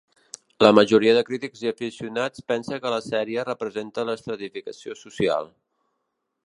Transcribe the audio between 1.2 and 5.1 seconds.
crítics i aficionats pensa que la sèrie representa l'estratificació